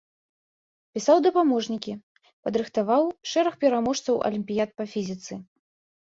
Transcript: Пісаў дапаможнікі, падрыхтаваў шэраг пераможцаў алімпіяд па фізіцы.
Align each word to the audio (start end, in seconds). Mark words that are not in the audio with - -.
Пісаў 0.97 1.17
дапаможнікі, 1.25 1.93
падрыхтаваў 2.47 3.03
шэраг 3.33 3.53
пераможцаў 3.67 4.15
алімпіяд 4.33 4.69
па 4.81 4.91
фізіцы. 4.97 5.33